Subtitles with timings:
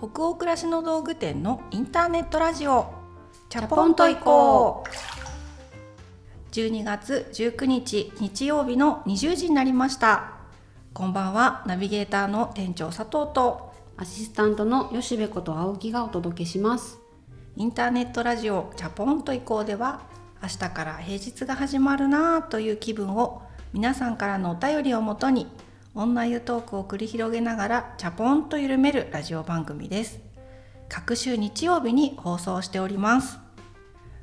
[0.00, 2.90] 北欧暮らしの道具店のインターネットラジオ。
[3.50, 6.54] チャポンと行こう。
[6.54, 10.38] 12月19日日曜日の20時になりました。
[10.94, 16.98] こんばんはナビゲーターの店長佐藤とアシスタントの吉部こと青木がお届けします。
[17.56, 20.00] インターネットラジオチャポンと行こうでは
[20.42, 23.42] 明日から平日が始まるなぁという気分を
[23.74, 25.46] 皆さんからのお便りをもとに
[25.92, 30.20] 女湯トークを繰り広げながらチャポンと緩めるラジオ番組です。
[30.88, 33.40] 各週日曜日に放送しております。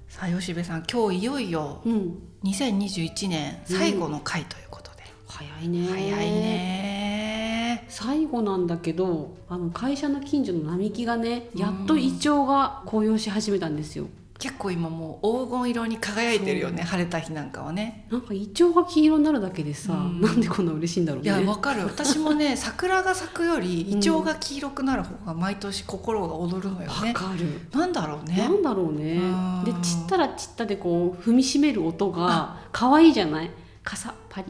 [0.07, 2.19] さあ吉部さん今日いよいようん。
[2.45, 5.87] 2021年最後の回ということで、早いね。
[5.89, 7.85] 早いね。
[7.89, 14.07] 最後なんだけどあの会社の近所の並木がねやっとイチョウが紅葉し始めたんですよ
[14.39, 18.05] 結構今もう黄金色に輝いてるよね晴れた日なんかはね。
[18.11, 20.21] なんかイチョウが黄色になるだけでさ、うん。
[20.21, 21.29] なんでこんな嬉しいんだろうね。
[21.29, 21.83] いやわかる。
[21.85, 27.07] 私もね 桜が咲くよりイチョウが黄色くなる方が毎年心が躍るのよね。
[27.09, 27.61] わかる。
[27.79, 28.37] なんだろうね。
[28.37, 29.13] なんだろうね。
[29.17, 29.63] うん。
[29.65, 33.49] で散ったら散ったでこう踏みしめる音が可愛いじゃない？
[33.83, 34.47] カサパリ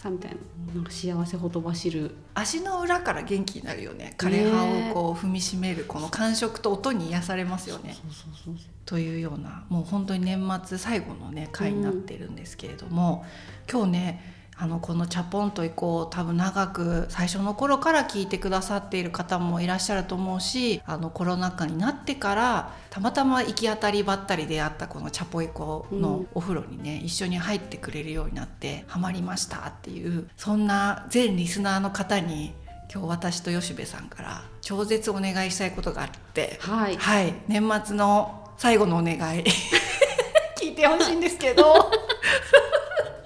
[0.00, 0.38] カサカサみたいな
[0.74, 2.14] なんか幸せほとばしる。
[2.34, 4.14] 足の裏から元気になるよね。
[4.16, 7.94] 枯葉をこう踏みしめるこの感触と音に癒されますよね。
[8.86, 13.26] というようなもう本当に年末最後のね回になってるんですけれども、
[13.70, 32.54] 今日ねあのこの「チャポンと行こう」多分長く最初の頃から聞いてくださっている方もいらっしゃると思うしあのコロナ禍になってからたまたま行き当たりばったり出会ったこの「チャポイコ」のお風呂にね、一緒に入ってくれるようになってハマりましたっていうそんな全リスナーの方に
[32.92, 36.58] 今日私と吉部さんから超絶お願いしたいことがあって。
[36.60, 36.96] はい。
[36.96, 39.44] はい、年末の最後のお願い。
[40.60, 41.90] 聞いてほしいんですけど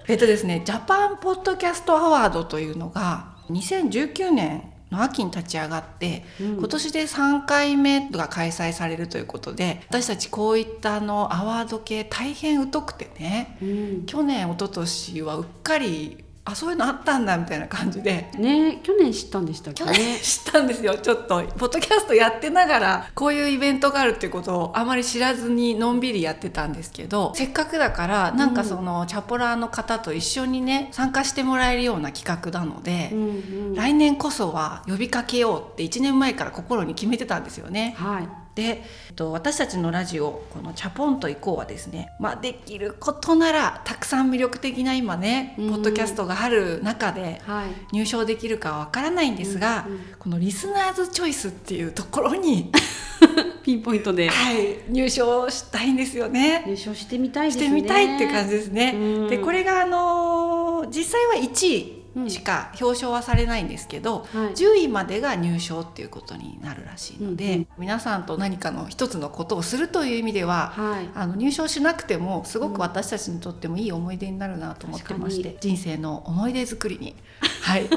[0.07, 6.47] えっとですねジャパンポッドキャストアワードというのが2019年の秋に立ち上がって、うん。
[6.57, 14.07] 今年で3回目が開催されるということで私たちこういったあのアワード系大変疎くてねうん。
[14.07, 18.31] 去年一昨年はうっかりあそういうのあったんだみたいな感じで。
[18.39, 19.83] ね去年知ったんでしたっけ？
[19.85, 20.95] 去年知ったんですよ。
[20.99, 33.25] ちょっとポッドキャストやってながらこういうイベントがあるっていうことをあまり知らずにのんびりやってたんですけどせっかくだからなんかそのチャポラーの方と一緒にね参加してもらえるような企画なので、うんう
[33.71, 33.75] ん。
[33.75, 37.95] 来年こそは呼びかけようって1年前から心に決めてたんですよね。
[37.97, 45.71] はいで、えっと、私たちのラジオこの「チャポンと行こう」はですね、まあ、できることならたくさん魅力的な今ね、うん。
[45.71, 47.67] ポッドキャストがある中ではい。
[47.93, 50.01] 入賞できるかはわからないんですが、うんうん。
[50.19, 52.71] このリスナーズチョイスっていうところに、
[53.63, 54.29] ピンポイントで。
[54.29, 56.65] はい、入賞したいんですよね。
[56.67, 57.69] 優勝してみたいでしすね。
[57.69, 58.93] てみたいって感じですね。
[58.95, 59.29] うん。
[59.29, 64.55] でこれがあのー実際は1位しか表彰はされないんですけど、はい。
[64.55, 67.67] 10位までが入賞っていうことになるらしいので、うんうん。
[67.79, 71.11] 皆さんと何かの一つのことをするという意味では、はい。
[71.15, 77.17] あの入賞しなくてもすごく私たちにとってもいい思い出になるなと思ってまして人生の思い出作りに。
[77.63, 77.89] はい。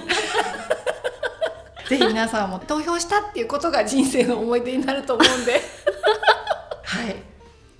[1.89, 5.61] ぜひ皆さんも投票したっていうことが人生の思い出になると思うんで。
[6.83, 7.36] はい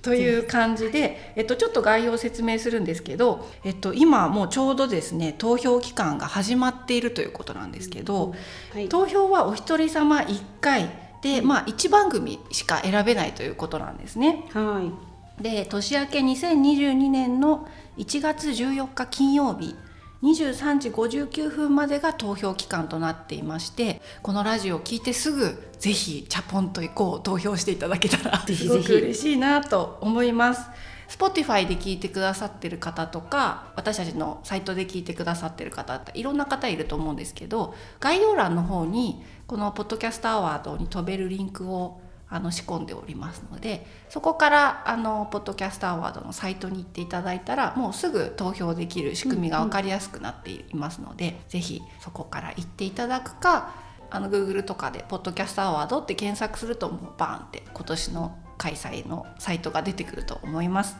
[0.08, 8.34] という感じで、えっと、ちょっと概要を説明するんですけど、えっと、今もうちょうどですね投票期間が始まっているということなんですけど、
[8.74, 8.88] はい。
[8.88, 10.90] 投票はお一人様1回
[11.22, 14.46] で、まあ、1番組しか選べないということなんですね。
[14.54, 14.82] は
[15.40, 15.44] い。
[15.44, 19.76] で年明け2022年の1月14日金曜日
[20.24, 30.62] 23時59分までが投票期間となっていましてこのラジオを聞いてすぐぜひチャポンと行こう投票していただけたらすごく嬉しいなと思います。
[31.08, 53.74] Spotify で聞いてくださってる方とか私たちのサイトで聞いてくださってる方っていろんな方いると思うんですけど概要欄の方にこのポッドキャストアワードに飛べるリンクをあの仕込んでおりますのでそこからあのポッドキャストアワードのサイトに行っていただいたらもうすぐ投票できる仕組みが分かりやすくなっていますので、ぜひそこから行っていただくか
[54.10, 60.98] あの Google とかで「ポッドキャストアワード」って検索するともうバーンって今年の開催のサイトが出てくると思います。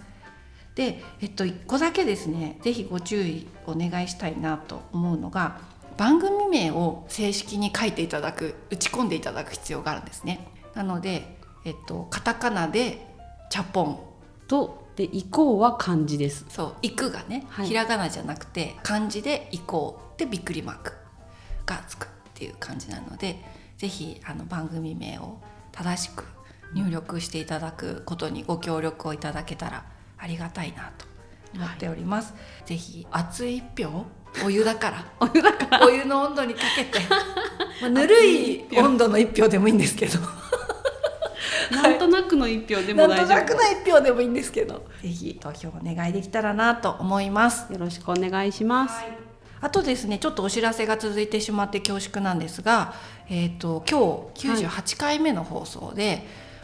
[0.76, 5.58] で、えっと、1個だけですねぜひご注意お願いしたいなと思うのが
[5.98, 10.48] 番組名を正式に書いていただく打ち込んでいただく必要があるんですね。
[10.78, 13.06] なので、えっと、カタカナで
[13.50, 14.00] 「チャポン。
[14.48, 17.68] とで移行は漢字です」そう「行く」がね、はい。
[17.68, 20.94] ひらがなじゃなくて漢字で「行こう」ってびっくりマーク
[21.66, 23.44] がつくっていう感じなので
[23.78, 25.40] ぜひあの番組名を
[25.72, 26.24] 正しく
[26.74, 29.86] 入力していただくことにご協力をいただけたら
[30.18, 31.06] ありがたいなと
[31.56, 32.34] 思っております。
[32.66, 34.06] ぜひ熱い一票
[34.46, 35.86] お湯だから お湯だから。
[35.86, 37.00] お湯の温度にかけて、
[37.82, 40.20] まあ、ぬるい温度の一票でもいいんですけど
[41.72, 44.52] なんとなくの一票でもなんと大丈夫なくの一票でもいいんです。
[44.52, 47.72] けどぜひ投票お願いできたらなと思います。
[47.72, 49.04] よろしくお願いします、
[49.62, 52.94] あとですねちょっとお知らせが続いてしまって恐縮なんですが、
[53.30, 56.24] えー、と今日98回目の放送で、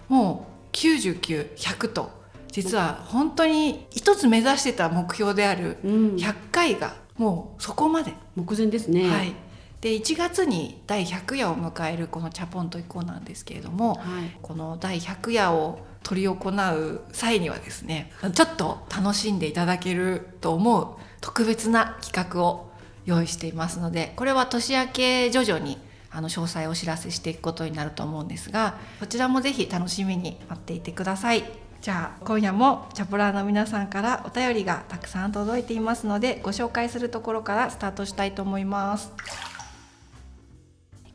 [0.09, 2.11] もう99100と
[2.51, 9.07] 実は本当に一つ目指してた目標であるうん、100回がもうそこまで、目前ですね。
[9.07, 9.33] はい、
[9.83, 20.87] で1月に第100夜を迎えるこの「チャポンと以降」なんですけれどもはいこの第100夜を執り行う際にはですねちょっと楽しんでいただけると思う
[21.19, 22.71] 特別な企画を
[23.03, 25.77] 用意していますのでこれは年明け徐々に
[26.11, 31.43] あの詳細をお知らせしていくことになると思うんですがこちらもぜひ楽しみに待っていてください。
[31.81, 39.11] じゃあ今夜もチャプラーの皆さんからお便りがたくさん届いていますのでご紹介するところからスタートしたいと思います。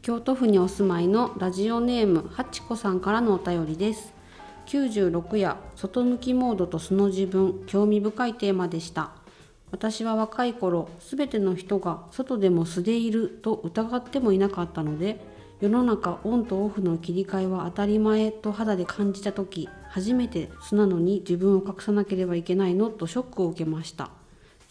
[0.09, 4.15] 京都府にお住まいのラジオネームはちこさんからのお便りです。
[4.65, 9.11] 96夜外向きモードと素の自分興味深いテーマでした。
[9.71, 15.21] 私は若い頃すべての人が外でも素でいると疑ってもいなかったので
[15.61, 24.09] 世の中オンとオフの切り替えは当たり前と肌で感じた時初めて素なのに自分を隠さなければいけないのとショックを受けました。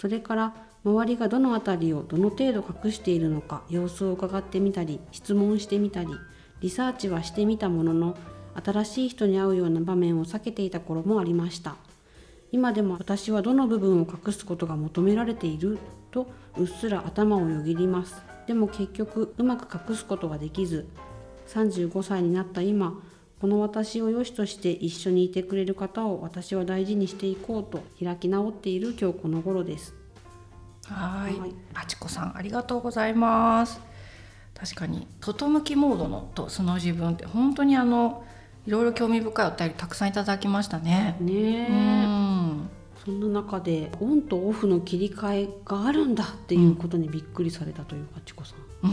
[0.01, 6.10] それから周りがどの辺りをどの程度隠しているのか様子を伺ってみたり質問してみたり
[6.62, 8.18] リサーチはしてみたものの
[8.63, 11.75] 新しい人に会うような場面を避けていた頃もありました。
[12.51, 15.78] 今でも私はどの部分を隠すことが求められている？
[16.10, 18.24] とうっすら頭をよぎります。
[18.48, 20.88] でも結局うまく隠すことができず
[21.50, 22.94] 35歳になった今
[23.42, 29.96] この私を良しとして一緒にいてくれる方を私は大事にしていこうと開き直っている今日この頃です。
[30.94, 31.39] はい。
[31.39, 33.80] はい、あちこさんありがとうございます。
[34.54, 38.24] 確かに外向きモードのとその自分って本当にあの
[38.66, 41.16] いろいろ興味深いお便りたくさんいただきましたね。
[41.22, 42.69] ねうえ、ん、
[43.06, 48.90] そんな中でオンとオフの切り替えがあるんだっていうことにびっくりされたというかちこさん、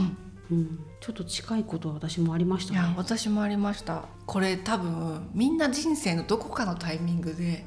[0.50, 4.04] うん、うん、ちょっと近いことは私もありましいやたね私もありました。
[4.26, 7.66] これ多分みんな人生のどこかのタイミングで、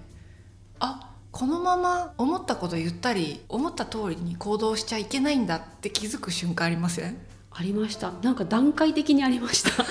[0.80, 1.07] あ
[1.38, 7.16] このまま思ったこと言ったり思った通りに行動しちゃいけないんだって気づく瞬間ありません？
[7.52, 8.12] ありました。
[8.24, 9.70] なんか段階的にありました。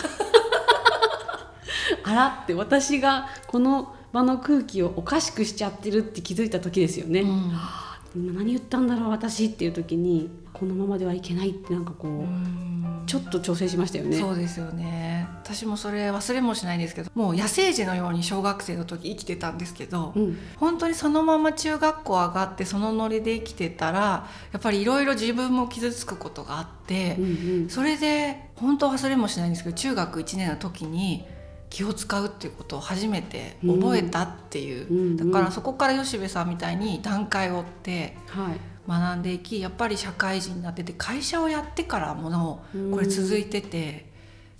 [2.02, 7.52] あらって私がこの場の空気をおかしくしちゃってるって気づいた時ですよね、うん
[8.16, 13.02] 今何言ったんだろう私っていう時にこのままではいけないってなんかこう、うん。
[13.06, 14.18] ちょっと調整しましたよね。
[14.18, 15.28] そうですよね。
[15.44, 20.38] 私もそれ忘れもしないんですけどもう野生児のように小学生の時生きてたんですけど、うん。
[20.56, 27.68] 本当にそのまま中学校上がってそのノリで生きてたらやっぱりいろいろ自分も傷つくことがあってう、んうん。
[27.68, 31.24] それで本当忘れもしないんですけど中学1年の時に
[31.70, 35.16] 気を使うっていうことを初めて覚えたっていう、うんうん。
[35.16, 38.60] だからそこから吉部さんみたいに段階を追ってはい。
[38.88, 43.94] 学んでいきやっぱり社会人になってて会社をやってからものこれ続いてて、やっ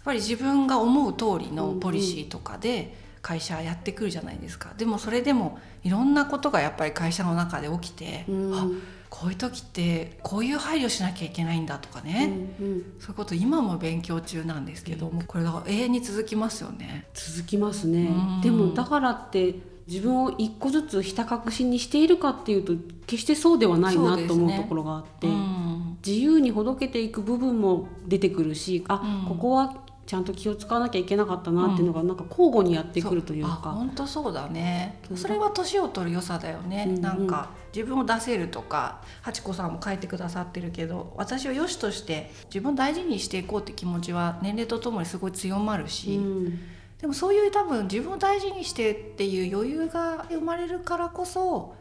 [0.05, 2.93] ぱり自分が思う通りのポリシーとかで
[3.23, 4.73] 会社やってくるじゃないですか。
[4.77, 8.55] でもそれでもいろんなことがやっぱり会社の中で起きて、うん。
[8.55, 8.67] あ
[9.11, 12.83] こういう時ってこういう配慮しなきゃいけないんだとかね、うんうん。
[12.99, 17.07] そういうこと今も勉強中なんですけどもこれが永遠に続きますよね。
[17.15, 18.09] 続きますね。
[18.09, 18.41] うん。
[18.43, 19.55] でもだからって
[19.87, 22.75] 自分を一個ずつひた隠しにしているかっていうと
[23.07, 25.99] 決してそうではないそうですねなと思うところがあって、うん。
[26.05, 29.29] 自由にほどけていく部分も出てくるしあ、うん。
[29.29, 33.71] ここはちゃんと気を使わなきゃいけなかったなっていうのがなんか交互にやってくるというあか。
[33.73, 35.01] 本当そうだね。
[35.11, 36.97] うんそれは年を取る良さだよね、うん。
[36.97, 46.59] うんなんか自分を出せるとかハ子さんも書いてくださってるけど私を良しとして自分を大事にしていこうって気持ちは年齢とともにすごい強まるし、うん。
[47.01, 51.75] でもそういう多分自分を大事にしてっていう余裕が生まれるからこそ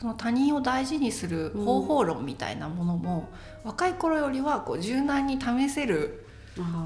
[0.00, 3.28] その他人を大事にする方法論みたいなものも、
[3.64, 6.24] 若い頃よりはこう柔軟に試せる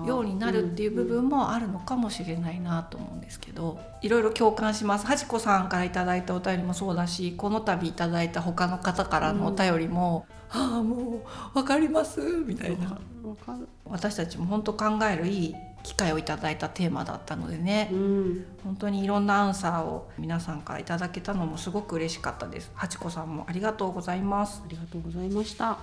[0.07, 5.07] ようになるっていう部分もあるのかもしれないなと思うんですけどいろいろ共感します。
[5.07, 11.23] はちこさんからいただいたお便りもそうだしこの度いただいた他の方からのお便りも「ああも
[11.55, 12.99] う分かります」みたいな。
[13.23, 13.69] わかる。
[13.85, 17.88] 私たちも本当考えるいい機会をいただいたテーマだったのでね。
[17.93, 18.47] うん。
[18.64, 22.71] 本当にいろんなアンサーを皆さんからいただけたのもすごく嬉しかったです。
[22.75, 24.62] はちこさんもありがとうございます。
[24.64, 25.79] ありがとうございました。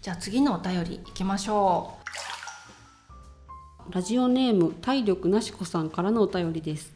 [0.00, 1.94] じゃあ次のお便りいきましょ
[3.90, 6.94] ラジオネーム体力なしこさんからのお便りです。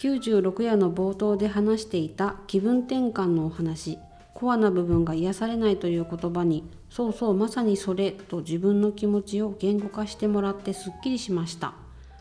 [0.00, 3.98] 96夜の冒頭で話していた気分転換のお話。
[4.34, 11.74] コアな部分が癒されないという言葉にそうそうまさにそれと自分の気持ちを言語化してもらってすっきりしました。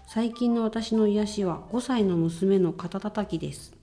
[0.07, 3.73] 最近の私の癒しは5歳の娘の肩たたきです。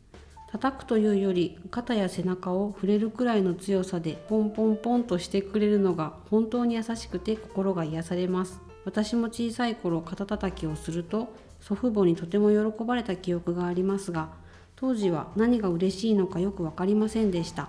[0.51, 8.68] 叩くというより肩や背中を触れるくらいの強さでポンポンポンとしてくれるのが本当に優しくて心が癒されます。
[8.89, 11.29] 私も小さい頃肩たたきをすると
[11.61, 14.31] 祖父母にとても喜ばれた記憶がありますが
[14.77, 17.69] 当時は何が嬉しいのかよく分かりませんでした。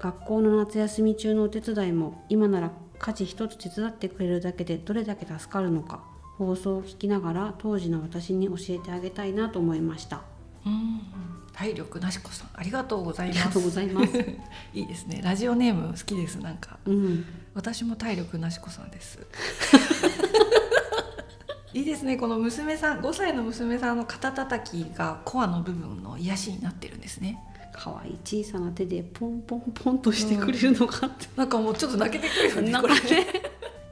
[0.00, 6.02] 学校の夏休み中のお手伝いも今なら家事一つ手伝ってくれるだけでどれだけ助かるのか
[6.36, 10.22] 放送を聞きながら当時の私に教えてあげたいなと思いました。
[10.66, 11.00] うん。
[11.52, 14.18] 体力なしこさんありがとうございありがとうますございます。
[14.74, 15.20] いいですね。
[15.22, 16.80] ラジオネーム好きですなんか。
[16.86, 19.18] うん私も体力なしこさんです。
[21.72, 27.38] いいですねこの娘さん5歳の娘さんの肩たたきがコアの部分の癒しになってるんですね。
[27.72, 33.26] 可愛い小さな手でポンポンポンとしてくれるのかって、 なんかもうちょっと泣けてくるよねこれかね。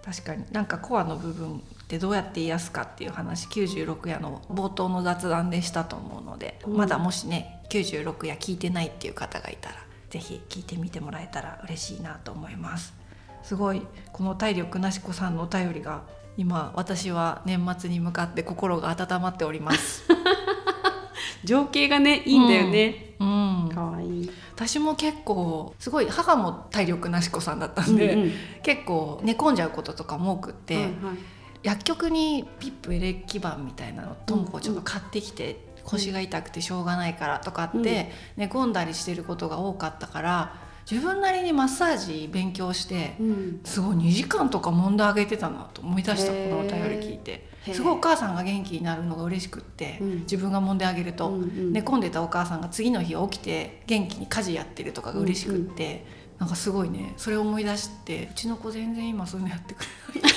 [0.04, 6.76] 確かになんかコアの部分ってどうやって癒すかっていう話96夜の冒頭の雑談でしたと思うので、うん。
[6.76, 9.76] まだもしね96夜聞いてないっていう方がいたら
[10.11, 13.01] ぜひ聞いてみてもらえたら嬉しいなと思います
[13.43, 13.83] すごい
[14.13, 16.03] この体力なしこさんのお便りが
[16.37, 20.05] 今私は年末に向かって心が温まっております。
[21.45, 28.33] 情景がねいいんだよね、うん可愛い私も結構すごい母も体力なしこさんだったんで、うんうん。
[28.63, 30.93] 結構寝込んじゃうこととかも多くって、はいはい。
[31.63, 37.85] 薬局にピップエレキ板みたいなのともこちょっと買ってきて、腰が痛くてしょうがないからとかって、うん。
[37.85, 40.55] 寝込んだりしてることが多かったから
[40.93, 43.61] 自分なりにマッサージ勉強してうん。
[43.65, 47.51] すごい2時間とか揉んであげてたなと思い出したこのお便り聞いて。
[47.73, 50.21] すごいお母さんが元気になるのが嬉しくって、うん。
[50.21, 51.73] 自分が揉んであげると、うんうん。
[51.73, 56.05] 寝込んでたお母さんが次の日起きて元気に家事やってるとかが嬉しくって、
[56.39, 60.33] なんかすごいねそれを思い出してうちの子全然今そういうのやってくれない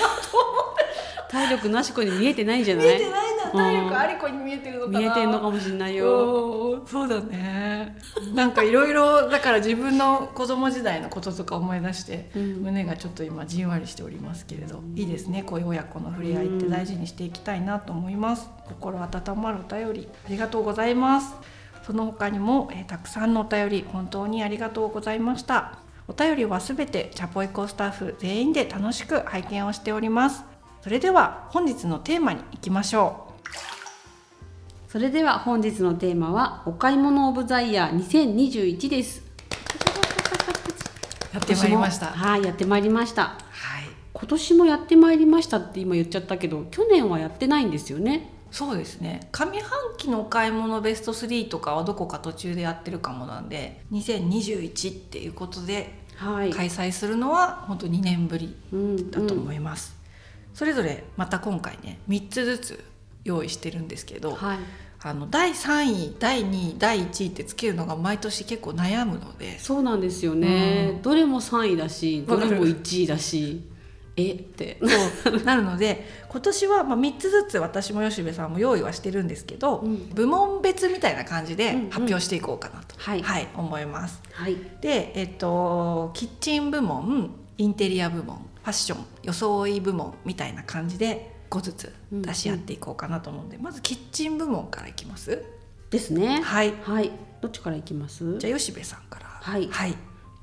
[1.30, 2.86] 体力なし子に見えてないんじゃない？
[2.86, 3.50] 見えてないな。
[3.52, 4.98] 体力あり子に見えてるのかな。
[4.98, 6.82] 見えてんのかもしれないよ。
[6.86, 7.96] そうだね。
[8.34, 12.62] なんかいろいろだから自分の子供時代のこととか思い出して、うん。
[12.62, 15.42] 胸がちょっと今じんわりしておりますけれど、いいですね。
[15.42, 21.34] こういう親子の触れ合いって大事にしていきたいなと思います、心温まるお便りありがとうございます。
[21.86, 25.78] その他にも、えーたくさんのお便り本当にありがとうございました。
[26.08, 30.44] お便りはすべてチャポエコスタッフ全員で楽しく拝見をしております
[30.86, 33.34] それでは本日のテーマに行きましょ
[34.88, 34.88] う。
[34.88, 39.24] それでは本日のテーマはお買い物オブザイヤー2021です。
[41.34, 42.06] やってまいりました。
[42.06, 43.22] はいやってまいりました。
[43.24, 43.36] はい。
[44.12, 48.32] 今年もやってまいりましたって今言っちゃったけど去年はやってないんですよね。
[48.52, 49.28] そうですね。
[49.32, 59.10] 上半期のお買い物ベスト3とかはどこか途中でやってるかもなんで2021っていうことではい、開催するのは本当2年ぶりうん。
[59.10, 59.95] だと思います、
[60.56, 62.84] それぞれまた今回ね3つずつ
[63.24, 64.58] 用意してるんですけど、はい。
[65.02, 71.02] あの第3位第2位第1位ってつけるのが毎年結構悩むのでそうなんですよね、うん。
[71.02, 73.68] どれも3位だしどれも1位だし
[74.16, 74.32] え？
[74.32, 74.80] って。
[75.22, 80.08] そうなるので今年はまあ3つずつ私も吉部さんも用意はしてるんですけど、うん。
[80.14, 83.48] 部門別みたいな感じで発表していこうかなと、はい。
[83.54, 84.22] 思います。
[84.32, 84.56] はい。
[84.80, 95.44] で、えっと、キッチン部門インテリア部門ファッション装い部門みたいな感じで5ずつ出し合っていこうかなと思うんで、まずキッチン部門からいきます。
[95.90, 96.40] ですね。
[96.42, 96.74] はい。
[96.82, 97.12] はい。
[97.40, 98.38] どっちからいきます？
[98.38, 99.26] じゃあ吉部さんから。
[99.26, 99.68] はい。
[99.68, 99.94] はい、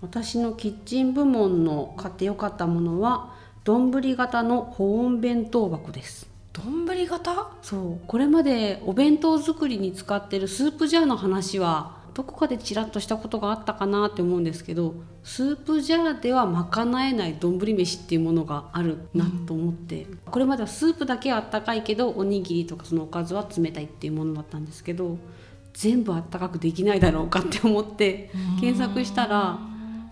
[0.01, 6.29] 私のキッチン部門の買ってよかったものは丼型の保温弁当箱です。
[6.53, 7.51] 丼型？
[7.61, 8.07] そう。
[8.07, 25.17] これまでお弁当作りに使ってるスープジャーの話はどこかでちらっとしたことがあったかなって思うんですけどスープジャーでは賄えない丼飯っていうものがあるなと思って、これまではスープだけはあったかいけどおにぎりとかそのおかずは冷たいっていうものだったんですけど
[25.73, 29.59] 全部あったかくできないだろうかって思って検索したら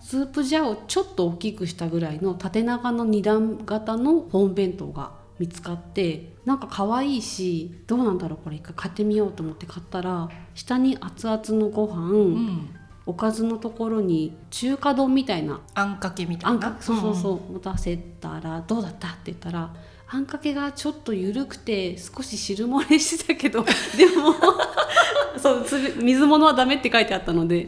[0.00, 12.68] スープジャーをちょっと大きくしたぐらいの縦長の2段型の保温弁当が見つかってなんか可愛いしどうなんだろうこれ一回買ってみようと思って買ったら下に熱々のご飯、うん。
[13.04, 16.68] おかずのところに中華丼みたいなあんかけみたいな？
[16.68, 19.74] あんかそうそうそう持たせたら「どうだった?」って言ったら
[20.08, 23.64] あんかけがちょっと緩くて少し汁漏れしてたけど
[23.98, 24.32] でも
[25.36, 25.64] そう
[26.00, 27.66] 水物はダメって書いてあったので、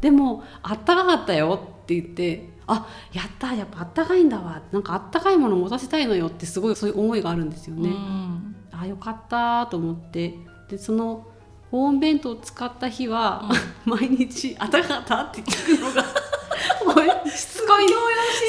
[0.00, 4.62] でもあったかかったよって言ってあやったやっぱあったかいんだわ。
[4.72, 7.88] なんかあったかいもの持たせたいのよってすごいそういう思いがあるんですよね。
[7.90, 8.56] うん。
[8.72, 10.34] あよかったと思って。
[10.68, 11.26] でその
[11.70, 13.48] 保温弁当を使った日は、
[13.84, 16.02] 毎日「あったかかった?」って聞くのが
[16.86, 16.92] も
[17.24, 17.88] うしつこい。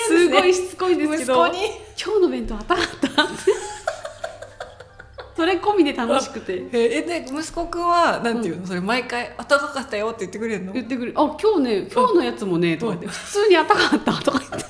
[0.07, 1.45] すごいしつこいんですけど。
[1.47, 1.55] 今
[2.15, 3.33] 日の弁当あったかかった?」って
[5.35, 6.67] それ込みで楽しくて。
[6.73, 10.73] えで息子くんはなんていうの、それ毎回「暖かかったよ」って言ってくれるの？
[10.73, 14.65] 言ってくる「あ今日ね今日のやつもね」とか言って「普通に暖かかった」とか言って。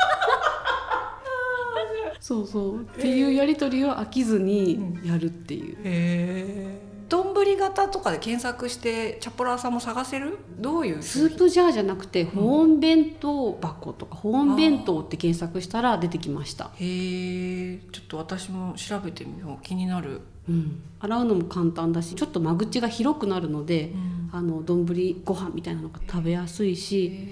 [2.20, 2.82] そうそう。
[2.82, 6.82] っていうやり取りを飽きずにやるっていう、へえ。
[7.08, 10.40] 丼型とかで検索してチャポラーさんも探せる？
[10.58, 11.04] どういう？
[11.04, 16.72] スープジャーじゃなくて保温弁当箱とか保温弁当って検索したら出てきました。
[16.80, 17.80] へえ。
[17.92, 19.64] ちょっと私も調べてみよう。
[19.64, 24.16] 気になるうん、洗うのも簡単だしちょっと間口が広くなるので、ん。
[24.32, 24.86] あの丼
[25.24, 27.30] ご飯みたいなのが食べやすいし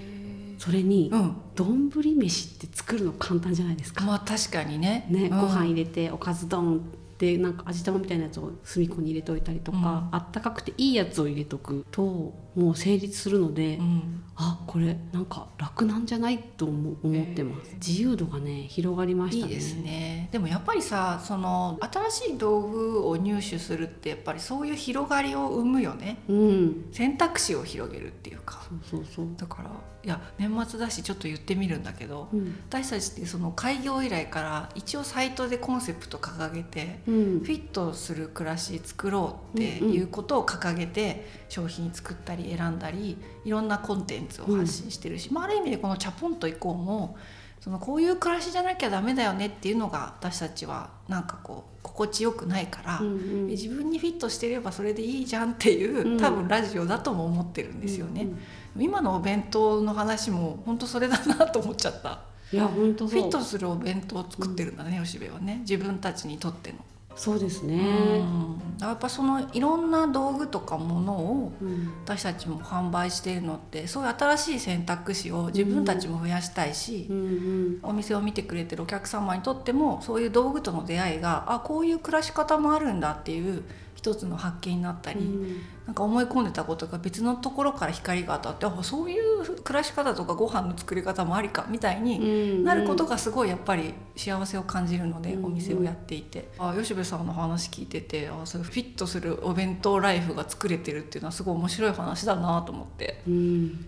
[0.58, 1.36] それにうん。
[1.54, 4.04] 丼飯って作るの簡単じゃないですか。
[4.04, 5.06] まあ確かにね。
[5.10, 5.40] ね、うん。
[5.40, 6.80] ご飯入れておかず丼
[7.18, 14.20] でなんか味玉みたいなやつを隅っこに入れておいたりとか、あったかくていいやつを入れとくともう成立するので、うん。
[14.36, 19.52] あこれなんか楽なんじゃないと思う思ってます、自由度がね広がりましたね。
[19.52, 20.28] いいですね。
[20.32, 26.18] でもやっぱりさその新しい道具を入手するってやっぱりそういう広がりを生むよね。
[26.28, 26.88] うん。
[26.90, 28.64] 選択肢を広げるっていうか。
[28.90, 29.70] そうそうそう、だから
[30.04, 32.56] いや年末だしちょっと言ってみるんだけどうん。
[32.68, 37.14] 私たちってその開業以来から一応サイトでコンセプト掲げてうん。
[37.40, 47.16] フィットする暮らし作ろうっていうことを掲げて商品作ったり選んだりいろんなコンテンツを発信してるし、まあ、ある意味でこの「チャポンと行こうも」
[47.60, 53.10] そのこういう暮らしじゃなきゃダメだよねっていうのが私たちはなんかこう心地よくないから、うんう
[53.44, 58.22] ん自分にフィットしてればそれでいいじゃんっていう、うん多分ラジオだとも思ってるんですよね。
[58.22, 58.38] うん
[58.82, 62.20] 今のお弁当の話も本当それだなと思っちゃった。
[62.52, 66.78] いや本当そうフィットするお弁当を作ってるんだね、吉部はね自分たちにとっての。
[67.16, 68.60] そうですね、うん。
[68.80, 71.92] やっぱそのいろんな道具とかものをうん。
[72.04, 77.78] 私たちも販売しているのってそういう新しい選択肢を自分たちも増やしたいし、うんうん。
[77.82, 83.62] お店を見てくれてるお客様にとってもそういう道具との出会いがあこういう暮らし方もあるんだっていう
[84.04, 85.62] 一つの発見になったり、うん。
[85.86, 95.44] なんか思い込んでたことが別のところから光が当たってあそういう暮らし方とかご飯の作り方もありかみたいになることがすごいやっぱり幸せを感じるので、うん。
[95.46, 103.22] お店をやっていて、あ吉部さんの話聞いててあそういうフィットするお弁当ライフが作れてるっていうのはすごい面白い話だなと思って。
[103.26, 103.86] うん。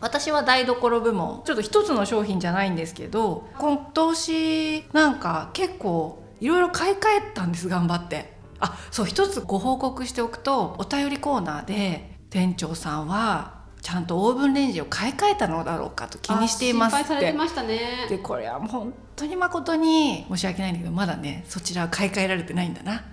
[0.00, 17.04] 私は台所部門ちょっと一つの商品じゃないんですけど今年なんか結構いろいろ買い替えたんです頑張ってあそう一つご報告しておくとお便りコーナーで店長さんはちゃんとオーブンレンジを買い替えたのだろうかと気にしていますって。
[17.04, 18.06] あ心配されてましたね。
[18.08, 23.04] でこれはもう本当に誠に申し訳ないんだけどまだねそちらは買い替えられてないんだな。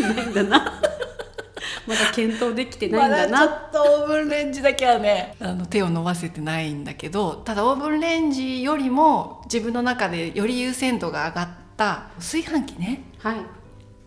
[0.00, 0.80] ないんだな。
[1.86, 13.04] まだ検討できてないんだな、まだちょっとオーブンレンジだけはねあの手を伸ばせてないんだけどただオーブンレンジよりも自分の中でより優先度が上がった炊飯器ね。
[13.18, 13.36] はい、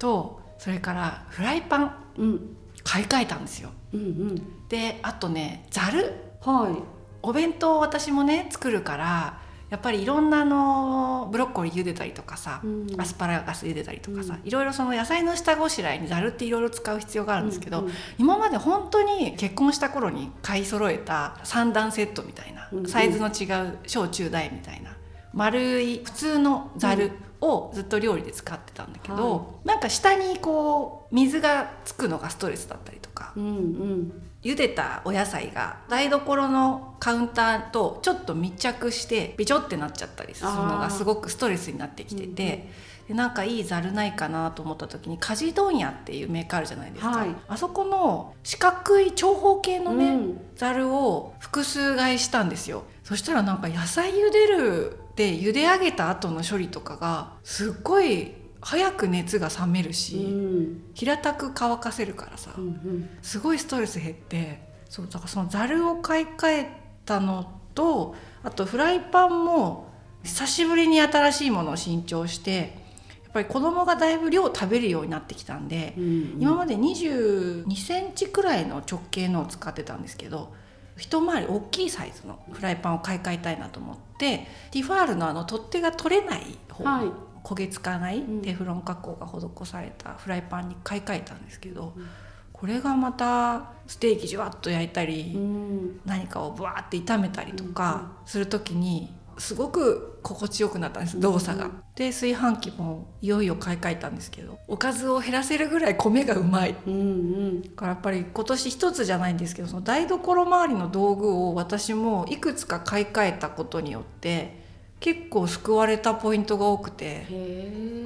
[0.04, 3.72] とそれからフライパンうん、買い替えたんですよ。
[3.92, 4.68] うんうん。
[4.70, 6.84] であとねざるはい。
[7.24, 9.40] お弁当を私もね作るから
[9.72, 12.88] やっぱりいろんなあのブロッコリー茹でたりとかさ、うん。
[13.00, 14.48] アスパラガス茹でたりとかさ、うん。
[14.48, 17.94] いろいろその野菜の下ごしらえにざるっていろいろ使う必要があるんですけど、うんうん。
[18.20, 24.96] 今まで本当に結婚した頃に買い揃えた3段セットみたいな、サイズの違う小中大みたいな
[25.34, 27.12] 丸い普通のざる
[27.44, 34.22] をずっと料理で使ってたんだけど、はなんか下にこう水がつくのがストレスだったりとか、うんうん。
[34.44, 42.70] 茹でたお野菜が台所のカウンターとちょっと密着してビチョってなっちゃったりするのがすごくストレスになってきてて。
[43.08, 47.36] でなんかいいざるないかなと思った時に家事問屋っていうメーカーあるじゃないですか、はい。
[47.50, 50.42] あそこの四角い長方形のね、うん。
[50.56, 52.84] ざるを複数買いしたんですよ。
[53.04, 60.84] そしたらなんか野菜茹でるで茹で上げた後の処理とかがすっごい早く熱が冷めるうし、ん。
[60.94, 69.92] 平たく乾かせるからさ、うんすごいストレス減ってそうだからそのざるを買い替えたのとあとフライパンも
[70.24, 72.82] 久しぶりに新しいものを新調して
[73.24, 80.54] やっぱり子供がだいぶ量食べるようになってきたんで、うん今まで2 2センチくらいの直径のを使ってたんですけど
[80.98, 87.12] 一回り大きいサイズのフライパンを買い替えたいなと思ってティファールのあの取っ手が取れない方、はい。
[87.44, 88.42] 焦げつかないうん。
[88.42, 92.08] テフロン加工が施されたフライパンに買い替えたんですけど、うん。
[92.54, 96.00] これがまたステーキじゅわっと焼いたり、うん。
[96.06, 101.66] 何かをブワーって炒めたりとかする時にすごく心地よくなったんです動作が。
[101.66, 106.76] うんで炊飯器もいよいよ買い替えたんですけどおかずを減らせるぐらい米がうまい。
[106.88, 107.62] うんうん。
[107.62, 114.64] だからやっぱり今年一つじゃないんですけどその台所周りの道具を私もいくつか買い替えたことによって
[115.00, 117.28] 結構救われたポイントが多くて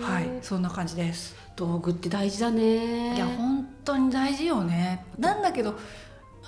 [0.02, 1.36] はいそんな感じです。
[1.56, 3.16] 道具って大事だね。
[3.16, 5.06] いや本当に大事よね。
[5.18, 5.76] なんだけど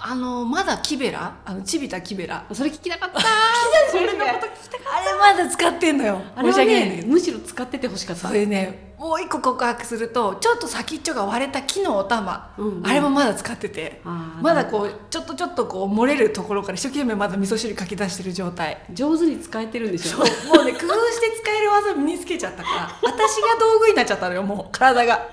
[0.01, 1.35] あのまだキベラ？
[1.45, 2.45] あのチビタキベラ？
[2.53, 3.19] それ聞きたかった。
[3.91, 4.97] それのこと聞きたかった。
[4.97, 6.21] あれまだ使ってんのよ。
[6.35, 8.29] あれはねむしろ使っててほしかった。
[8.29, 12.87] それねもう一個告白するとちょっと先っちょが割れた木のお玉、うんうん。
[12.87, 14.01] あれもまだ使ってて。
[14.41, 18.81] まだこうちょっとちょっとこう漏れるところから一生懸命まだ味噌汁かき出してる状態。
[18.93, 20.57] 上手に使えてるんでしょそう。
[20.57, 22.99] もうね工夫して使える技身につけちゃったから。
[23.03, 24.71] 私が道具になっちゃったのよもう。
[24.71, 25.27] 体が。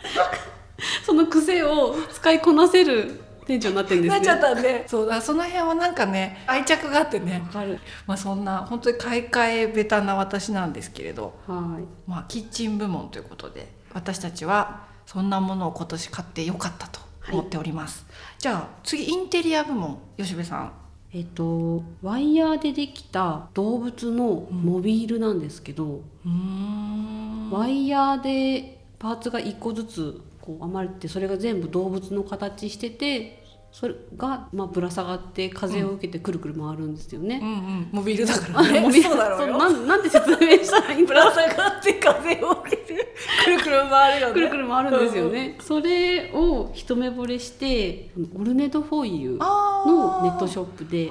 [1.04, 4.26] その癖を使いこなせる店長になってるんですね。
[4.26, 4.88] なっちゃったんで。
[4.88, 7.40] そうだその辺はなんかね 愛着があってね。
[7.46, 7.78] わかる。
[8.06, 11.34] まあそんな本当に買い替えベタな私なんですけれど。
[11.46, 12.10] はい。
[12.10, 17.00] まあ、キッチン部門ということで私たちはそんなものを今年買ってよかったと
[17.32, 18.06] 思っております、
[18.38, 20.72] じゃあ次インテリア部門吉部さん。
[21.12, 27.50] えっとワイヤーでできた動物のモビールなんですけど、うーん。
[27.50, 37.40] ワイヤーでパーツが1個ずつこう編まれてそれが全部動物の形しててそれが、まあ、ぶら下がって風を受けてくるくる回るんですよね。
[37.42, 37.48] うん。
[37.48, 38.80] うんモビールだからね。
[38.80, 39.58] モビールそうだろうよ。
[39.58, 44.32] なんなんて説明したらいいん ぶだら下がって風を受けてくるくる回るよね。
[44.32, 45.56] くるくる回るんですよね。
[45.60, 51.10] それを一目惚れしてオルネドフォイユのネットショップで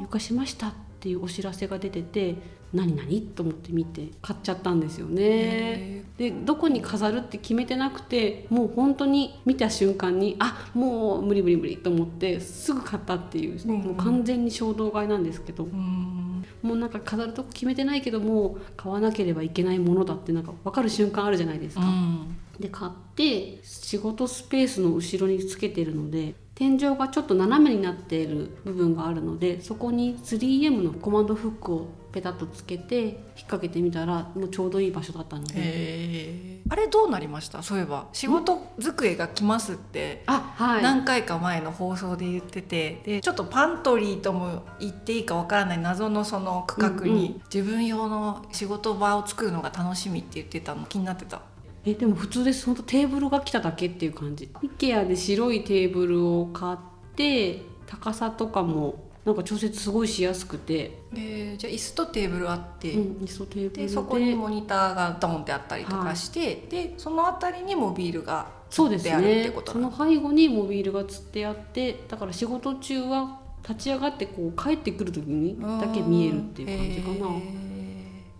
[0.00, 2.36] 床しましたっていうお知らせが出てて
[2.72, 5.22] 何何と思って見て買っちゃったんですよね。
[5.24, 21.82] へでどこに飾るって決めてなくてもう本当に見た瞬間にあもう無理無理無理と思ってすぐ買ったっていう,、うんうんもう完全に衝動買いなんですけどうーんもうなんか飾るとこ決めてないけどもう買わなければいけないものだってなんか分かる瞬間あるじゃないですか。
[21.82, 36.58] うんで買って仕事スペースの後ろにつけてるので天井がちょっと斜めになっている部分があるのでそこに 3M のコマンドフックをペタッとつけて引っ掛けてみたらもうちょうどいい場所だったので。
[36.68, 37.62] あれどうなりました？
[37.62, 38.08] そういえば。
[38.12, 40.24] 仕事机が来ますって
[40.58, 43.02] 何回か前の放送で言ってて。
[43.04, 51.40] でちょっとパントリーとも言っていいかわからない謎のその区画に自分用の仕事場を作るのが楽しみって言ってたの気になってた
[51.84, 52.66] えでも普通です。
[52.66, 54.50] 本当テーブルが来ただけっていう感じ。
[54.54, 56.78] IKEA で白いテーブルを買っ
[57.16, 63.82] て高さとかもなんか調節すごいしやすくて、でじゃあ椅子とテーブルあって、うん、椅子とテーブルで。
[63.82, 77.34] でそこにモニターがドンってあったりとかして、でその辺りにモビールがそうですであるってねその背後にモビールがつってあってだから仕事中は立ち上がってこう帰ってくる時にだけ見えるっていう感じかな。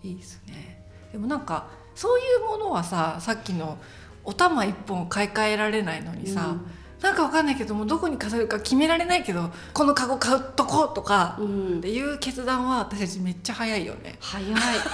[0.05, 0.87] いいですね。
[1.13, 1.67] でもなんか
[1.99, 3.77] そういうものはささっきの
[4.23, 6.55] お玉一本買い替えられないのにさ、
[7.03, 14.17] なんかわかんないけどもどこに飾るか決められないけどこのカゴ買うとこうとかうん、うんっていう決断は私たちめっちゃ早いよね。
[14.21, 14.53] 早い。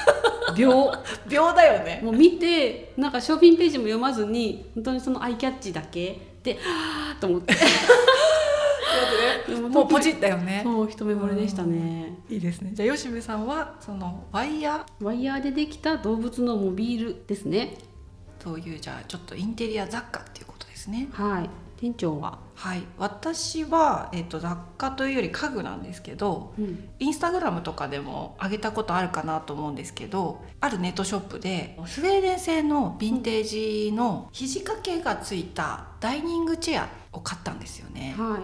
[0.56, 0.94] 秒。
[1.28, 2.00] 秒だよね。
[2.02, 7.52] もう見てなんか商品ページも読まずに本当にそのアイキャッチだけではあと思って
[9.46, 10.62] でももうポチったよね。
[10.64, 12.18] そう一目惚れでしたね。
[12.28, 12.70] いいですね。
[12.72, 17.76] じゃあ吉部さんはそのワイヤワイヤーでできた動物のモビールですね。
[18.40, 21.08] ーというじゃあちょっとインテリア雑貨っていうことですね。
[21.12, 21.50] はい。
[21.76, 22.82] 店長は、はい。
[22.98, 33.44] 私は、えっと雑貨というより家具なんですけどうん、インスタグラムとかでも上げたことあるかなと思うんですけどあるネットショップでスウェーデン製のヴィンテー
[33.88, 38.14] ジの肘掛けがついたダイニングチェアを買ったんですよね。
[38.16, 38.38] は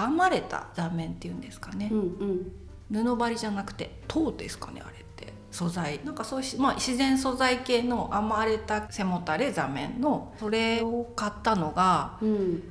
[0.00, 1.86] 編まれた座面っていうんですかね。
[1.86, 2.52] い、うん
[2.90, 3.04] うん。
[3.04, 5.32] 布張りじゃなくて籐ですかねあれって。
[5.50, 6.00] 素材。
[6.04, 12.62] なんかそういうし、まあ、自然素材系の編まれた背もたれ座面のそれを買ったのがうん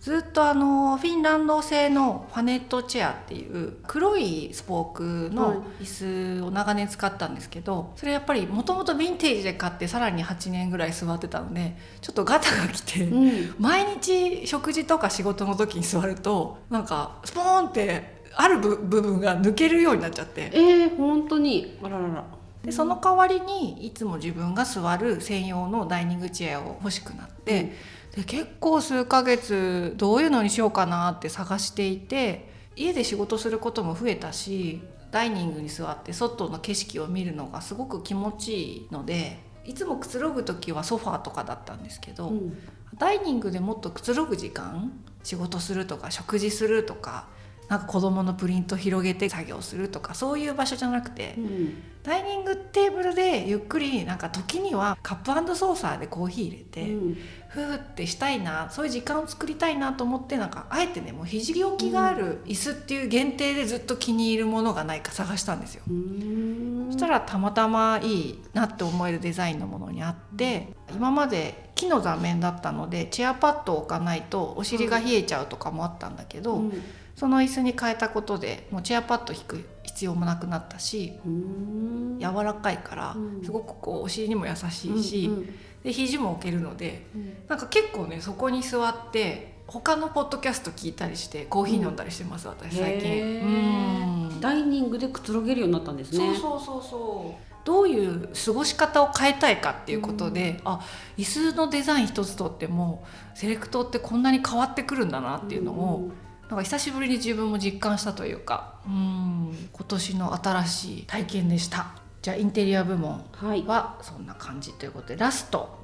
[0.00, 13.54] ずっとあのフィンランド製のファネットチェアっていう黒いスポークの椅子を長年使ったんですけどそれやっぱりもともとヴィンテージで買ってさらに8年ぐらい座ってたのでちょっとガタが来て、うん。
[13.58, 20.50] 毎日食事とか仕事の時に座るとなんかスポーンってある部部分が抜けるようになっちゃって。
[20.52, 21.78] えー、本当に。
[21.82, 22.24] あららら。
[22.62, 27.72] でその代わりにいつも自分が座る専用のダイニングチェアを欲しくなって、
[28.16, 42.56] で結構数ヶ月どういうのにしようかなって探していて家で仕事することも増えたしダイニングに座って外の景色を見るのがすごく気持ちいいのでいつもくつろぐ時はソファーとかだったんですけど、うん。
[42.98, 47.26] ダイニングでもっとくつろぐ時間仕事するとか食事するとか
[47.68, 51.82] なんか子供のプリント広げて作業するとかそういう場所じゃなくて、うん。
[52.04, 57.18] ダイニングテーブルでゆっくりなんか時にはカップソーサーでコーヒー入れて、うん。
[57.48, 65.82] ふーってしたいなそういう時間を作りたいなと思ってなんかあえてねもう肘置きがある椅子っていう限定でずっと気に入るものがないか探したんですよ。
[65.88, 66.92] うーん。
[66.92, 76.82] そしたらたまたまいいなって思えるデザインのものにあって今まで木の座面だったのでチェアパッドを置かないとお尻が冷えちゃうとかもあったんだけど、うん
[77.16, 83.44] その椅子に変えたことでもうチェアパッド引く必要もなくなったし柔らかいからうん。
[83.44, 87.34] すごくこうお尻にも優しいし、うんで肘も置けるのでうん。
[87.48, 93.08] なんか結構ねそこに座って他のポッドキャスト聞いたりしてコーヒー飲んだりしてます、私最近。
[93.08, 94.28] へうん。
[94.28, 96.18] ーダイニングでくつろげるようになったんですね。
[96.18, 97.46] そうそうそうそう。
[97.64, 100.80] どういう過ごし方を変えたいかっていうことで、あ
[101.18, 106.10] 椅子のデザイン一つとってもセレクトってこんなに変わってくるんだなっていうのを、
[106.48, 113.64] なんか久しぶりに自分も実感したというかうん今年の新しい体験でしたじゃあインテリア部門はい。
[113.64, 115.78] はそんな感じということでラスト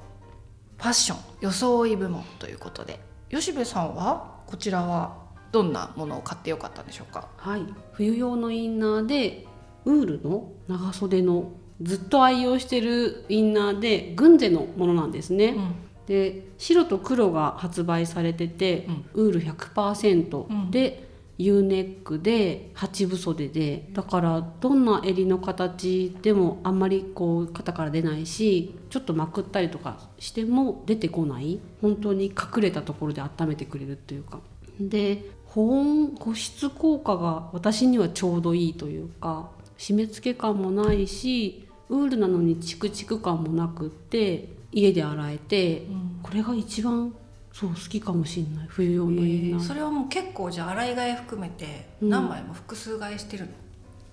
[0.77, 2.99] ファッション装い部門ということで
[3.29, 5.17] 吉部さんはこちらは
[5.51, 7.63] どんなものを買ってよかったんでしょうか、はい。
[7.93, 9.45] 冬用のインナーで
[9.85, 15.49] ウールの長袖のずっと愛用してるインナーでグンゼのものなんですね。
[15.49, 15.75] うん
[16.07, 23.89] で白と黒が発売されてて、ウール100%で、U ネックで八分袖で。
[23.93, 31.59] だからどんな襟の形でもあんまりこう肩から出ないしちょっとまくったりとかしても出てこない。
[31.81, 34.39] 本当に隠れたところで温めてくれるというか。
[34.79, 46.19] で保温保湿効果が私にはちょうどいいというか締め付け感もないしウールなのにチクチク感もなくって家で洗えて、うん。
[46.21, 47.13] これが一番
[47.51, 48.67] そう好きかもしれない。
[48.67, 52.09] 冬用のインナー、それはもう結構じゃあ洗い替え含めてうん。
[52.09, 53.51] 何枚も複数替えしてるの、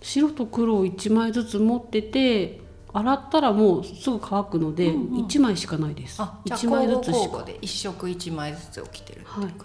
[0.02, 2.60] 白と黒を1枚ずつ持ってて
[2.92, 5.26] 洗ったらもうすぐ乾くので、うんうん。
[5.26, 6.20] 1枚しかないです。
[6.20, 7.42] あじゃあ1枚ずつしか。
[7.44, 9.48] で一色1枚ずつ起きてるっていう感じ。
[9.48, 9.64] なんだ、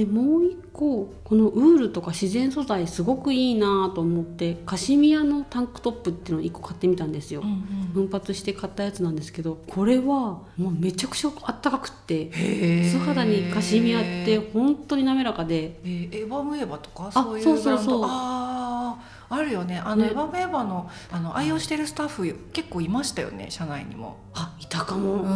[0.00, 15.80] でもう一個このウールとか自然素材すごくいいなと思ってカシミヤのタンクトップっていうのを1個買ってみたんですよ、うん奮発して買ったやつなんですけどこれはもうめちゃくちゃあったかくってへ素肌にカシミヤって本当に滑らかで。
[15.84, 17.08] えーエヴァムエヴァとか？
[17.08, 17.62] あそういうブランド？
[17.62, 18.00] そうそうそう
[19.30, 19.78] あるよね。
[19.78, 20.08] あの、ね。
[20.08, 25.28] エヴァムエヴァのあの愛用してるスタッフ結構いましたよね社内にも、あいたかも、うん、フ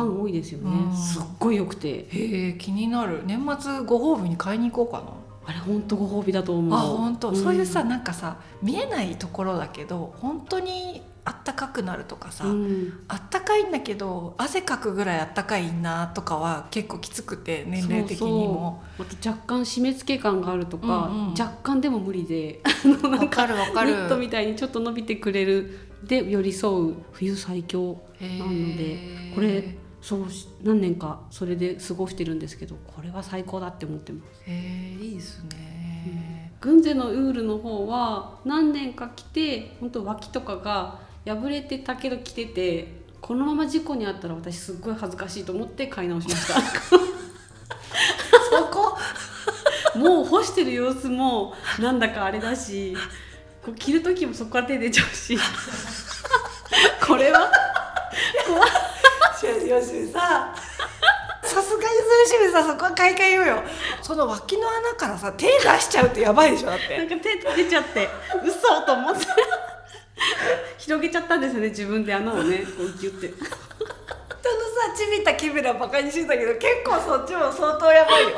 [0.00, 0.96] ァン多いですよね、うん。
[0.96, 1.88] すっごい良くて。
[1.88, 3.22] へえ気になる。
[3.24, 5.12] 年末ご褒美に買いに行こうかな。
[5.46, 6.78] あれ本当ご褒美だと思う。
[6.78, 7.36] あ本当、ん。
[7.36, 13.00] そういうさなんかさ見えないところだけど本当にあったかくなるとかさ、うん。
[13.06, 18.82] あったかいんだけど汗かくぐらいあったかいなとかは結構きつくて年齢的にも。
[18.96, 19.18] そうそう。
[19.18, 22.62] あと若干締め付け感があるとか、うんうん若干でも無理で
[23.02, 23.90] わんかかるわかる。
[23.90, 28.98] ニットみたいにちょっと伸びてくれるで寄り添う冬最強なので
[29.34, 34.42] これそうし何年かそれで過ごしてるんですけどこれは最高だって思ってます。
[34.46, 42.88] へえいいですね、グンゼのウールの方は何年か着て本当脇とかが破れてたけど着てて
[43.20, 46.60] このまま事故に遭ったら私すっごい恥ずかしいと思って買い直しました。
[46.60, 46.98] そ
[48.70, 48.96] こ？
[49.98, 52.96] もう干してる様子もなんだかあれだし
[53.64, 55.38] こう着る時もそこから手出ちゃうし。
[57.06, 57.50] これは？
[59.66, 60.54] よしさ
[61.42, 61.88] さすがに
[62.28, 63.62] それしさそこは買い替えようよ。
[64.02, 67.22] その脇の穴からさ手出しちゃうってやばいでしょだっなんてか
[67.54, 68.08] 手出ちゃって
[68.44, 69.26] 嘘と思って
[70.78, 73.28] 広げちゃったんですよね自分で穴をねこうギュって。
[73.28, 78.30] 人のさちびったキメラバカにしてたけど結構そっちも相当やばいよ。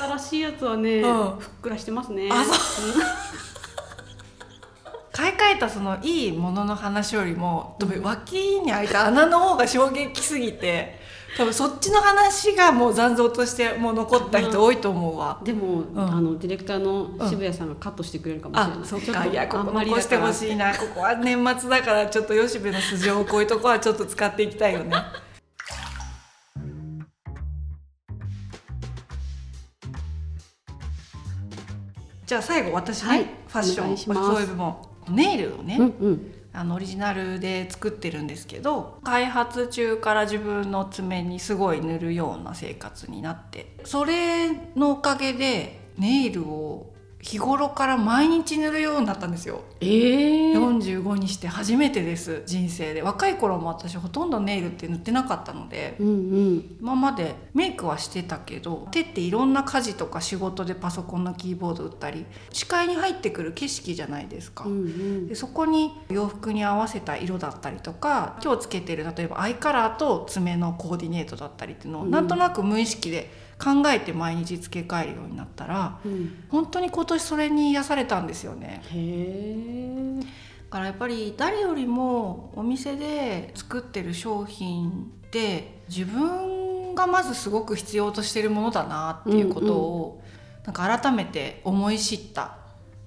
[0.00, 1.38] 新しいやつはね、うん。
[1.38, 2.28] ふっくらしてますね。
[2.30, 2.44] あ
[5.12, 10.97] 買い替えたそのいいものの話よりも多分脇に開いた穴の方が衝撃すぎて
[11.36, 15.40] 多分そっちの話がもう残像としてもう残った人多いと思うわ。
[15.44, 15.92] でも、ん。
[15.94, 19.26] あのディレクターの渋谷さんがカットしてくれるかもしれない、あそっか。
[19.26, 20.72] いやここ残してほいしいな。
[20.76, 24.96] ここは年末だからちょっと吉部の素性をこういうとこはちょっと使っていきたいよね。
[32.26, 33.24] じゃあ最後私ね、はい。
[33.24, 34.76] ファッションおそういう部門。
[35.08, 46.92] ネイルをね、うんうんあのオリジナルで作ってるんですけど開発中から自分の爪にすごい塗るような生活になってそれのおかげでネイルを
[47.28, 49.60] 日頃から毎日塗るようになったんですよ。
[49.82, 53.02] えー、45にして初めてです人生で。
[53.02, 56.76] 若い頃も私ほとんどネイルって塗ってなかったのでうんうん。
[56.80, 65.28] 今までメイクはしてたけど手っていろんな家事とか仕事でパソコンのキーボード打ったり視界に入ってくる景色じゃないですか、うんうん。
[65.28, 72.10] でそこに洋服に合わせた色だったりとか今日つけてる例えばアイカラーと爪のコーディネートだったりっていうのを、うん。
[72.10, 76.44] なんとなく無意識で考えて毎日付け替えるようになったらうん。
[76.48, 78.82] 本当に今年それに癒されたんですよね。
[78.90, 80.20] へえ。
[80.20, 80.26] だ
[80.70, 90.22] からやっぱり誰よりもお店で作ってる商品って自分がまずすごく必要としてるものだなっていうことを、
[90.64, 92.58] なんか改めて思い知った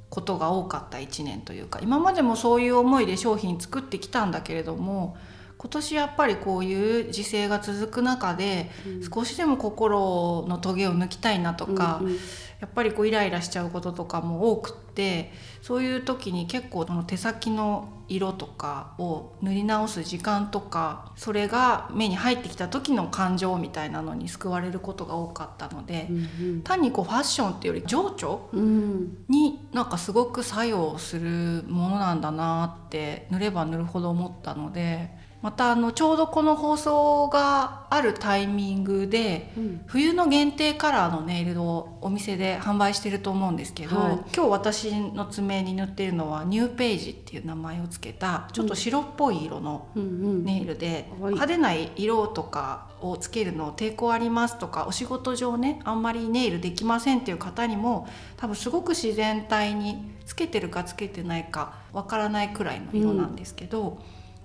[0.09, 5.15] ことが多かった1年というか今までもそういう思いで商品作ってきたんだけれども
[5.61, 8.71] 今年やっぱりこういう時勢が続く中で
[9.13, 12.17] 少しでも心のトゲを抜きたいなとか、うんうん。
[12.61, 29.25] やっぱりこうイライラしちゃうこととかも多くってそういう時に結構その手先の色とかを塗り直す時間とかそれが目に入ってきた時の感情みたいなのに救われることが多かったので、うん単にこうファッションっていうより情緒うんうん。
[29.29, 39.81] になんかすごく作用するものなんだなって塗れば塗るほど思ったのでまたあのちょうどこの放送があるタイミングでうん。
[39.87, 44.13] 冬の限定カラーのネイルをお店で販売してると思うんですけど、はい。
[44.35, 50.45] 今日私の爪に塗ってるのはニューページっていう名前を付けたちょっと白っぽい色のうんうん。
[50.45, 51.33] ネイルで、かわいい。
[51.33, 63.99] 派手な色とかをつけるの抵抗ありますとかお仕事上ねあんまりネイルできませんっていう方にも多分すごく自然体につけてるかつけてないかわからないくらいの色なんですけど、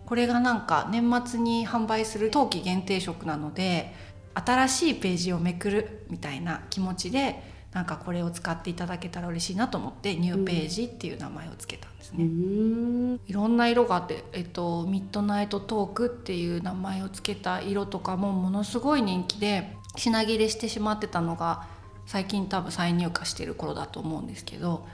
[0.06, 3.92] これがなんか年末に販売する冬季限定色なので
[4.34, 7.42] 新しいページをめくるみたいな気持ちで
[7.72, 12.24] なんかこれを使っていただけたら嬉しいなと思ってニューページっていう名前をつけたんですうね。
[12.24, 21.66] んいろんな色があって、えっと、ミッドナイトトークっていう名前を付けた色とかもものすごい人気で品切れしてしまってたのが
[22.06, 24.86] 最近多分再入荷してる頃だと思うんですけど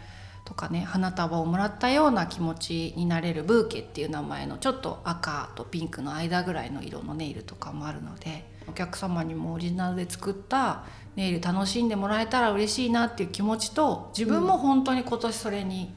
[0.44, 10.84] とかね花束をもらったような気持ちになれるブーケっていう名前のちょっと赤とピンクの間ぐらいの色のネイルとかもあるのでお客様にもオリジナルで作った
[11.16, 15.92] ネイル楽しんでもらえたら嬉しいなっていう気持ちと自分も本当に今年それに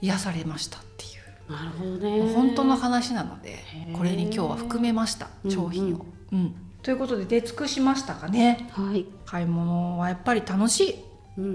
[0.00, 1.08] 癒されましたってい
[1.48, 1.52] う。
[1.52, 2.34] なるほどね。
[2.34, 3.58] 本当の話なので
[3.92, 5.50] これに今日は含めましたうん。
[5.50, 6.06] 商品を。
[6.32, 6.54] うん。
[6.82, 8.68] ということで出尽くしましたかね。
[8.72, 9.06] はい。
[9.24, 11.04] 買い物はやっぱり楽しい、
[11.38, 11.44] うん。
[11.44, 11.48] う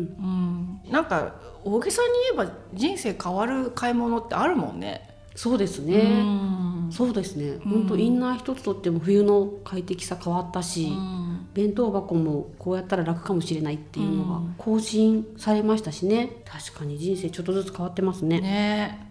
[0.88, 5.10] ん、なんか大げさに言えば人生変わる買い物ってあるもんね。
[5.36, 6.90] そうですうねん。
[6.92, 7.52] そうですね。
[7.52, 7.60] うん。
[7.60, 11.48] 本当インナー一つとっても冬の快適さ変わったしうん。
[11.54, 14.56] 弁当箱もこうやったら楽かもしれないっていうのがうん。
[14.58, 16.44] 更新されましたしね。
[16.46, 18.42] 確かに人生ちょっとずつ変わってますね。
[18.42, 19.08] ね。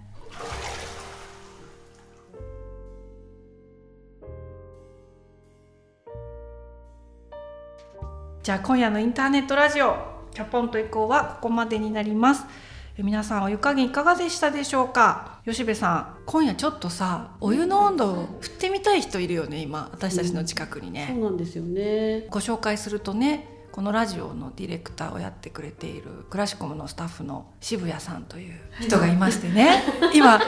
[8.43, 9.95] じゃあ今夜のインターネットラジオ
[10.35, 12.45] 「キャポンと以降」はここまでになります。
[12.97, 15.39] え皆さんお湯加減いかがでしたでしょうか？
[15.45, 22.27] 吉部さん今夜ちょっとさお湯の温度を振ってみたい人いるよね今私たちの近くにね、そうなんですよね。
[22.31, 29.85] ご紹介するとねこのラジオのディレクターをやってくれているクラシコムのスタッフの渋谷さんという人がいましてね。
[30.13, 30.41] 今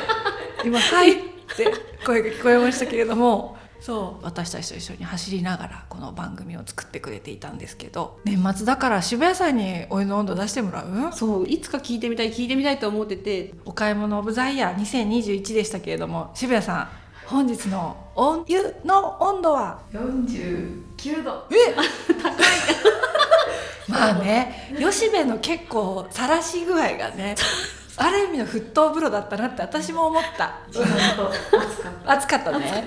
[0.64, 1.14] 今「はい」っ
[1.57, 1.73] て
[2.05, 4.25] 声が聞こえましたけれどもそう。
[4.25, 11.12] 私たちと一緒に走りながらこの番組を作ってくれていたんですけど年末だから渋谷さんにお湯の温度出してもらう？
[11.12, 11.49] そう。
[11.49, 13.53] いつか聞いてみたい聞いてみたいと思ってて。
[13.64, 16.88] お買い物オブザイヤー2021でしたけれども渋谷さん
[17.27, 21.47] 本日のお湯の温度は？49度。
[21.51, 21.75] え？
[22.23, 22.35] 高い。
[23.88, 27.35] まあね吉部の結構晒し具合がね
[27.96, 30.61] ある意味の沸騰風呂だったなって私も思った。
[32.07, 32.59] 暑かった。
[32.59, 32.85] ね。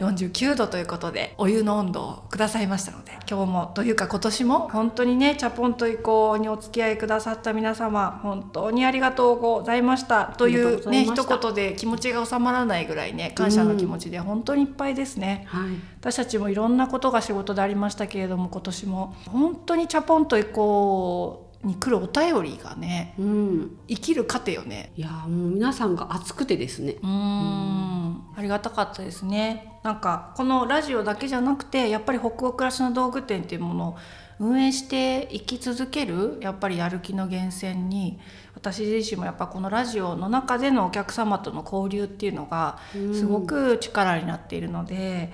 [0.00, 10.34] 49度ということでお湯の温度をくださいましたので今日もというか今年も本当にねチャポンと以降にお付き合いくださった皆様本当にありがとうございました。
[10.38, 15.44] といううね一言で気持ちが収まらないぐらいね感謝の気持ちで本当にいっぱいですね。
[15.48, 15.70] はい。
[16.00, 23.78] 私たちもいろんなことが仕事でありましたけれども今年も本当にチャポンと以降に来るお便りがねうん。
[23.88, 24.92] 生きる糧よね。
[24.96, 26.96] いやーもう皆さんが熱くてですね。
[27.02, 28.22] うーん。
[28.36, 29.78] ありがたかったですね。
[29.82, 33.96] なんかこのラジオだけじゃなくてやっぱり北欧暮らしの道具店っていうものを
[34.38, 38.18] 運営していき続けるやっぱりやる気の源泉に
[38.54, 42.78] 私自身もやっぱこのラジオの中でのお客様との交流っていうのが
[43.12, 45.32] すごく力になっているので、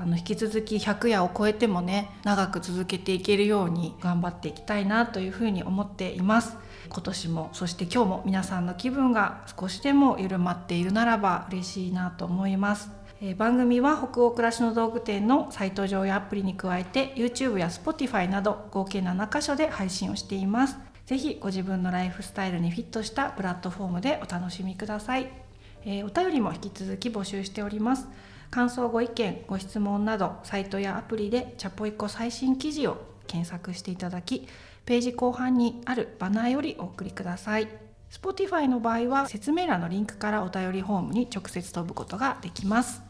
[0.00, 6.56] あの引き続き100夜を超えてもね長く続けていけるように頑張っていきたいなというふうに思っています。
[6.88, 12.90] 今年もそして今日も皆さんの気分が少しでも緩まっているならば嬉しいなと思います。
[13.20, 20.78] え、番組は北欧暮らしの道具店のサイト上やアプリに加えて YouTube や Spotify など合計7カ所で配信をしています。
[21.06, 25.30] ぜひご自分のライフスタイルにフィットしたプラットフォームでお楽しみください、
[25.86, 28.06] えー、お便りも引き続き募集しております。
[28.50, 32.96] 感想ご意見ご質問などサイトやアプリでチャポイコ最新記事を
[33.26, 34.48] 検索していただき
[34.86, 37.68] ページ後半にあるバナーよりお送りください。
[38.10, 43.02] Spotify の場合は説明欄のリンクからお便りフォームに直接飛ぶことができます。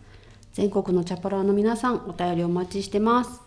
[0.54, 3.40] 全国のチャポラーの皆さんお便りお待ちしてます。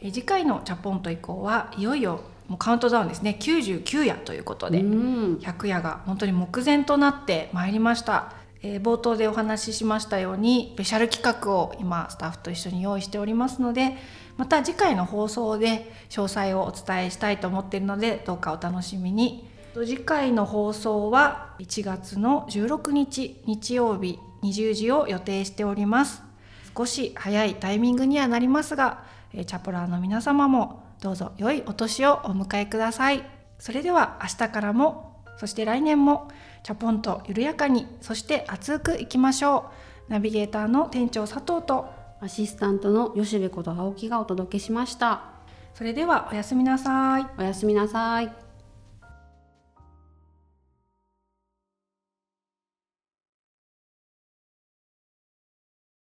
[0.00, 3.36] え次回のチャポンと以降はいよいよもうカウントダウンですね。
[3.40, 8.32] 99夜ということで、100夜が本当に目前となってまいりました、
[8.66, 13.96] えー、冒頭でお話ししましたようにスペシャル企画を今スタッフと一緒に用意しておりますので
[14.36, 19.48] また次回の放送で詳細をお伝えしたいと思っているのでどうかお楽しみに。
[19.74, 26.22] 次回の放送は1月の16日日曜日20時を予定しております。
[26.74, 29.04] 少し早いタイミングにはなりますが、
[29.34, 33.22] えチャポラーの皆様もどうぞ良いお年をお迎えください。
[33.58, 35.06] それでは明日からも
[35.36, 36.28] そして来年も
[36.66, 39.70] チャポンと緩やかにそして熱くいきましょ
[40.08, 40.10] う。
[40.10, 41.88] ナビゲーターの店長佐藤と
[42.20, 45.22] アシスタントの吉部こと青木がお届けしました。
[45.74, 47.26] それではおやすみなさい。
[47.38, 48.45] おやすみなさい